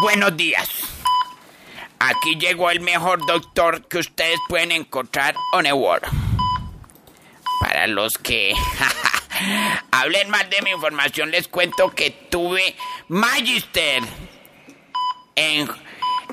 Buenos 0.00 0.36
días. 0.36 0.68
Aquí 1.98 2.36
llegó 2.36 2.70
el 2.70 2.80
mejor 2.80 3.24
doctor 3.26 3.86
que 3.86 3.98
ustedes 3.98 4.38
pueden 4.48 4.72
encontrar 4.72 5.34
on 5.52 5.64
the 5.64 5.72
world. 5.72 6.06
Para 7.60 7.86
los 7.86 8.14
que 8.14 8.54
hablen 9.90 10.30
más 10.30 10.48
de 10.48 10.62
mi 10.62 10.70
información, 10.70 11.30
les 11.30 11.46
cuento 11.46 11.90
que 11.90 12.10
tuve 12.10 12.74
magister 13.08 14.02
en, 15.36 15.68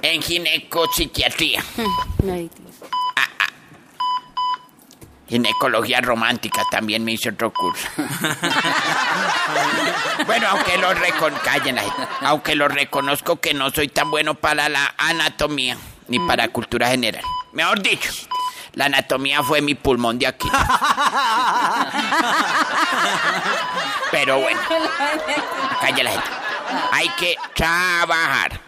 en 0.01 0.21
ginecopsiquiatría. 0.21 1.63
Ginecología 5.27 5.99
romántica 6.01 6.61
también 6.71 7.03
me 7.03 7.11
hice 7.13 7.29
otro 7.29 7.51
curso. 7.51 7.87
bueno, 10.25 10.47
aunque 10.49 10.77
lo 10.77 10.93
recon... 10.93 11.33
cállenla. 11.43 11.83
aunque 12.21 12.55
lo 12.55 12.69
reconozco 12.69 13.41
que 13.41 13.53
no 13.53 13.69
soy 13.71 13.89
tan 13.89 14.09
bueno 14.09 14.35
para 14.35 14.69
la 14.69 14.93
anatomía 14.97 15.77
ni 16.07 16.19
para 16.19 16.47
cultura 16.47 16.87
general. 16.87 17.23
Mejor 17.51 17.81
dicho, 17.81 18.09
la 18.73 18.85
anatomía 18.85 19.43
fue 19.43 19.59
mi 19.61 19.75
pulmón 19.75 20.17
de 20.19 20.27
aquí. 20.27 20.49
Pero 24.11 24.39
bueno, 24.39 24.61
cállala. 25.81 26.11
gente. 26.11 26.29
Hay 26.91 27.09
que 27.09 27.35
trabajar. 27.53 28.61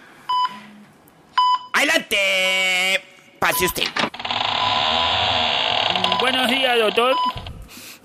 Adelante. 1.74 3.04
Pase 3.40 3.66
usted. 3.66 3.84
Buenos 6.20 6.50
días, 6.50 6.78
doctor. 6.80 7.16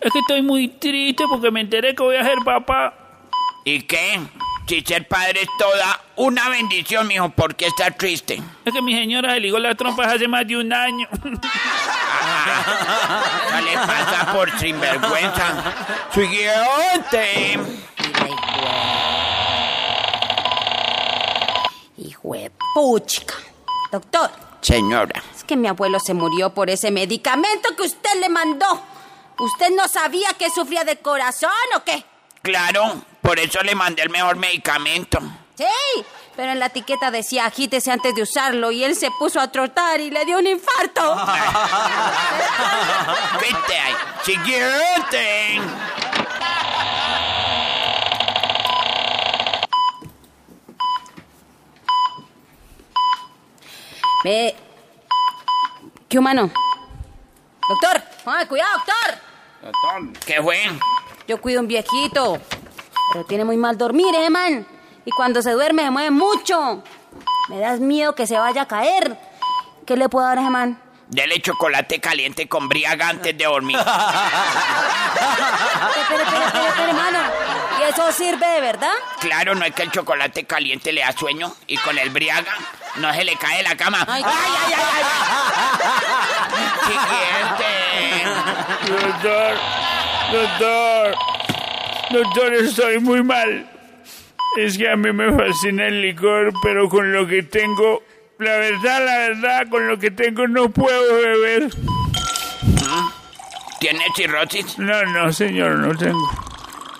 Es 0.01 0.13
que 0.13 0.19
estoy 0.21 0.43
muy 0.43 0.69
triste 0.69 1.25
porque 1.29 1.51
me 1.51 1.61
enteré 1.61 1.95
que 1.95 2.03
voy 2.03 2.17
a 2.17 2.25
ser 2.25 2.39
papá. 2.45 2.95
¿Y 3.65 3.83
qué? 3.83 4.21
Si 4.67 4.81
ser 4.83 5.07
padre 5.09 5.43
es 5.43 5.49
toda 5.59 6.01
una 6.17 6.49
bendición, 6.49 7.07
mijo, 7.07 7.29
¿por 7.31 7.55
qué 7.55 7.67
estás 7.67 7.97
triste? 7.99 8.41
Es 8.65 8.73
que 8.73 8.81
mi 8.81 8.95
señora 8.95 9.35
se 9.35 9.41
ligó 9.41 9.59
las 9.59 9.77
trompas 9.77 10.13
hace 10.13 10.27
más 10.29 10.47
de 10.47 10.57
un 10.57 10.73
año. 10.73 11.09
No 13.51 13.61
le 13.61 13.75
pasa 13.75 14.33
por 14.33 14.51
sinvergüenza. 14.59 15.75
Siguiente. 16.13 17.59
Hijo 21.99 22.33
de 22.35 22.51
puchica. 22.75 23.35
Doctor, 23.93 24.31
Señora, 24.61 25.23
que 25.47 25.57
mi 25.57 25.69
abuelo 25.69 25.99
se 26.01 26.15
murió 26.15 26.51
por 26.51 26.71
ese 26.71 26.91
medicamento 26.91 27.69
que 27.77 27.83
usted 27.83 28.21
le 28.21 28.29
mandó. 28.29 28.67
¿Usted 29.39 29.71
no 29.71 29.87
sabía 29.89 30.29
que 30.39 30.51
sufría 30.51 30.85
de 30.85 30.99
corazón 30.99 31.51
o 31.77 31.85
qué? 31.85 32.05
claro, 32.45 33.03
por 33.23 33.41
eso 33.41 33.61
le 33.63 33.75
mandé 33.75 34.03
el 34.03 34.11
mejor 34.11 34.37
medicamento. 34.37 35.19
Sí, 35.57 35.65
pero 36.37 36.53
en 36.53 36.59
la 36.59 36.67
etiqueta 36.67 37.11
decía 37.11 37.47
agítese 37.47 37.91
antes 37.91 38.15
de 38.15 38.21
usarlo 38.23 38.71
y 38.71 38.85
él 38.85 38.95
se 38.95 39.11
puso 39.13 39.41
a 39.41 39.51
trotar 39.51 39.99
y 40.01 40.11
le 40.11 40.25
dio 40.27 40.39
un 40.39 40.47
infarto. 40.47 41.17
Vete 43.41 43.79
ahí. 43.79 43.95
Siguiente. 44.25 45.61
Ve. 54.23 54.55
¿Qué 56.15 56.19
humano? 56.21 56.49
Doctor, 57.69 58.01
ay, 58.27 58.47
cuidado, 58.47 58.71
doctor. 58.77 60.13
¿Qué 60.25 60.41
fue? 60.41 60.61
Yo 61.27 61.41
cuido 61.41 61.61
un 61.61 61.67
viejito, 61.67 62.41
pero 63.13 63.25
tiene 63.25 63.45
muy 63.45 63.57
mal 63.57 63.77
dormir, 63.77 64.15
eh, 64.15 64.31
man. 64.31 64.65
Y 65.05 65.11
cuando 65.11 65.43
se 65.43 65.51
duerme 65.51 65.83
se 65.83 65.91
mueve 65.91 66.13
mucho. 66.13 66.85
Me 67.49 67.59
das 67.59 67.81
miedo 67.81 68.15
que 68.15 68.29
se 68.29 68.39
vaya 68.39 68.63
a 68.63 68.69
caer. 68.69 69.19
¿Qué 69.87 69.97
le 69.97 70.09
puedo 70.09 70.25
dar 70.25 70.39
a 70.39 70.43
ese 70.43 70.51
man? 70.51 70.81
Dele 71.09 71.43
chocolate 71.43 72.01
caliente 72.01 72.47
con 72.47 72.69
briaga 72.69 73.09
antes 73.09 73.37
de 73.37 73.45
dormir. 73.47 73.77
Espera, 73.85 73.93
espera, 76.01 76.23
espera, 76.23 76.47
espera, 76.47 76.69
espera, 76.69 76.89
hermano. 76.91 77.19
¿Y 77.81 77.91
eso 77.91 78.13
sirve 78.13 78.47
de 78.47 78.61
verdad? 78.61 78.95
Claro, 79.19 79.57
no 79.57 79.65
es 79.65 79.75
que 79.75 79.83
el 79.83 79.91
chocolate 79.91 80.45
caliente 80.45 80.93
le 80.93 81.01
da 81.01 81.11
sueño 81.11 81.53
y 81.67 81.77
con 81.79 81.99
el 81.99 82.11
briaga 82.11 82.55
no 82.97 83.13
se 83.13 83.25
le 83.25 83.37
cae 83.37 83.63
la 83.63 83.77
cama. 83.77 84.05
Ay, 84.07 84.23
ay, 84.25 84.53
ay! 84.67 84.85
Siguiente. 86.87 87.65
Doctor, 88.87 89.57
doctor, 90.31 91.15
doctor, 92.11 92.55
estoy 92.55 92.99
muy 93.01 93.23
mal. 93.23 93.67
Es 94.59 94.77
que 94.77 94.89
a 94.89 94.97
mí 94.97 95.11
me 95.13 95.33
fascina 95.33 95.87
el 95.87 96.03
licor, 96.03 96.53
pero 96.63 96.89
con 96.89 97.13
lo 97.13 97.27
que 97.27 97.43
tengo, 97.43 98.03
la 98.39 98.57
verdad, 98.57 99.05
la 99.05 99.19
verdad, 99.19 99.69
con 99.71 99.89
lo 99.89 99.99
que 99.99 100.11
tengo 100.11 100.47
no 100.47 100.69
puedo 100.69 101.17
beber. 101.17 101.71
¿Tiene 103.81 104.05
cirrosis? 104.15 104.79
No, 104.79 105.05
no, 105.07 105.33
señor, 105.33 105.77
no 105.77 105.97
tengo. 105.97 106.54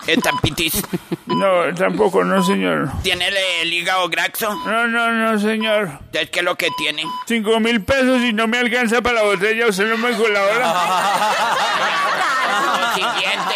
¿Estampitis? 0.07 0.81
No, 1.25 1.73
tampoco, 1.75 2.23
no, 2.23 2.41
señor. 2.43 2.89
¿Tiene 3.03 3.27
el, 3.27 3.35
el 3.61 3.73
hígado 3.73 4.07
graxo? 4.09 4.53
No, 4.65 4.87
no, 4.87 5.11
no, 5.11 5.39
señor. 5.39 5.89
Entonces, 6.05 6.29
¿qué 6.29 6.39
es 6.39 6.45
lo 6.45 6.55
que 6.55 6.69
tiene? 6.77 7.03
Cinco 7.27 7.59
mil 7.59 7.83
pesos 7.83 8.21
y 8.21 8.31
no 8.33 8.47
me 8.47 8.57
alcanza 8.59 9.01
para 9.01 9.15
la 9.15 9.23
botella, 9.23 9.67
usted 9.67 9.89
no 9.89 9.97
me 9.97 10.15
colabora. 10.15 10.73
Siguiente. 12.95 13.54